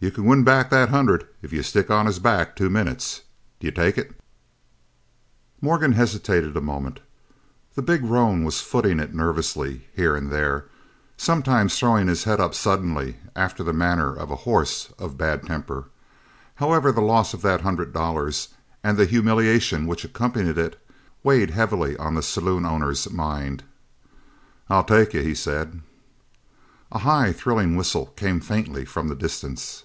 [0.00, 3.22] You c'n win back that hundred if you stick on his back two minutes.
[3.58, 4.14] D'you take it?"
[5.60, 7.00] Morgan hesitated a moment.
[7.74, 10.66] The big roan was footing it nervously here and there,
[11.16, 15.86] sometimes throwing up his head suddenly after the manner of a horse of bad temper.
[16.54, 18.50] However, the loss of that hundred dollars
[18.84, 20.78] and the humiliation which accompanied it,
[21.24, 23.64] weighed heavily on the saloon owner's mind.
[24.70, 25.80] "I'll take you," he said.
[26.92, 29.82] A high, thrilling whistle came faintly from the distance.